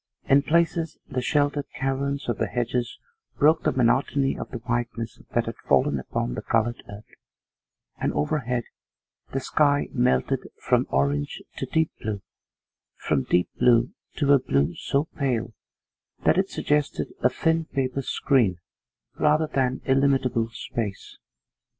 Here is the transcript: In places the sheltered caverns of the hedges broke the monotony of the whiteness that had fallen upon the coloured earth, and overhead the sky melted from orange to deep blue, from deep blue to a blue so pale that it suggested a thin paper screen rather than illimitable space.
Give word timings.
In 0.23 0.41
places 0.41 0.97
the 1.07 1.21
sheltered 1.21 1.67
caverns 1.75 2.27
of 2.27 2.39
the 2.39 2.47
hedges 2.47 2.97
broke 3.37 3.61
the 3.61 3.71
monotony 3.71 4.35
of 4.35 4.49
the 4.49 4.57
whiteness 4.57 5.19
that 5.35 5.45
had 5.45 5.57
fallen 5.57 5.99
upon 5.99 6.33
the 6.33 6.41
coloured 6.41 6.81
earth, 6.89 7.05
and 7.99 8.11
overhead 8.13 8.63
the 9.31 9.39
sky 9.39 9.89
melted 9.91 10.49
from 10.59 10.87
orange 10.89 11.43
to 11.57 11.67
deep 11.67 11.91
blue, 12.01 12.23
from 12.95 13.25
deep 13.25 13.49
blue 13.59 13.91
to 14.15 14.33
a 14.33 14.39
blue 14.39 14.73
so 14.73 15.05
pale 15.17 15.53
that 16.25 16.39
it 16.39 16.49
suggested 16.49 17.13
a 17.19 17.29
thin 17.29 17.65
paper 17.65 18.01
screen 18.01 18.57
rather 19.19 19.45
than 19.45 19.81
illimitable 19.85 20.49
space. 20.49 21.19